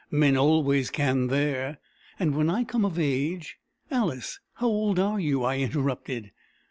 [0.09, 1.77] Men always can there.
[2.17, 3.57] And when I come of age"
[3.91, 6.31] "Alice, how old are you?" I interrupted.